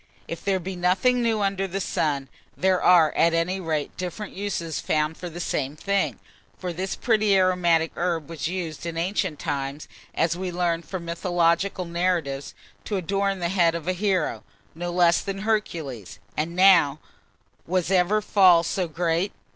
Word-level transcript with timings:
If 0.27 0.43
there 0.43 0.59
be 0.59 0.75
nothing 0.75 1.21
new 1.21 1.41
under 1.41 1.67
the 1.67 1.79
sun, 1.79 2.27
there 2.57 2.81
are, 2.81 3.11
at 3.13 3.35
any 3.35 3.59
rate, 3.59 3.95
different 3.97 4.33
uses 4.33 4.79
found 4.81 5.15
for 5.15 5.29
the 5.29 5.39
same 5.39 5.75
thing; 5.75 6.17
for 6.57 6.73
this 6.73 6.95
pretty 6.95 7.35
aromatic 7.35 7.91
herb 7.95 8.27
was 8.27 8.47
used 8.47 8.87
in 8.87 8.97
ancient 8.97 9.37
times, 9.37 9.87
as 10.15 10.35
we 10.35 10.51
learn 10.51 10.81
from 10.81 11.05
mythological 11.05 11.85
narrative, 11.85 12.55
to 12.85 12.97
adorn 12.97 13.37
the 13.37 13.49
head 13.49 13.75
of 13.75 13.87
a 13.87 13.93
hero, 13.93 14.43
no 14.73 14.91
less 14.91 15.21
than 15.21 15.41
Hercules; 15.43 16.17
and 16.35 16.55
now 16.55 16.97
was 17.67 17.91
ever 17.91 18.23
fall 18.23 18.63
so 18.63 18.87
great? 18.87 19.31